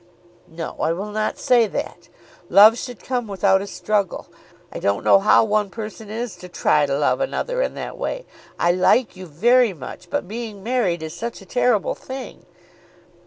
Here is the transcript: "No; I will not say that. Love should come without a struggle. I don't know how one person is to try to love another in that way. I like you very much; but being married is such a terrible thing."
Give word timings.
"No; 0.47 0.77
I 0.79 0.93
will 0.93 1.11
not 1.11 1.37
say 1.37 1.67
that. 1.67 2.09
Love 2.49 2.75
should 2.79 3.03
come 3.03 3.27
without 3.27 3.61
a 3.61 3.67
struggle. 3.67 4.25
I 4.71 4.79
don't 4.79 5.03
know 5.03 5.19
how 5.19 5.43
one 5.43 5.69
person 5.69 6.09
is 6.09 6.35
to 6.37 6.49
try 6.49 6.87
to 6.87 6.97
love 6.97 7.21
another 7.21 7.61
in 7.61 7.75
that 7.75 7.99
way. 7.99 8.25
I 8.57 8.71
like 8.71 9.15
you 9.15 9.27
very 9.27 9.73
much; 9.73 10.09
but 10.09 10.27
being 10.27 10.63
married 10.63 11.03
is 11.03 11.13
such 11.13 11.39
a 11.39 11.45
terrible 11.45 11.93
thing." 11.93 12.47